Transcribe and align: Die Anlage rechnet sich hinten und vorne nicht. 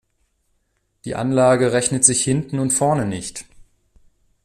Die 1.05 1.13
Anlage 1.13 1.73
rechnet 1.73 2.03
sich 2.03 2.23
hinten 2.23 2.57
und 2.57 2.71
vorne 2.71 3.05
nicht. 3.05 3.45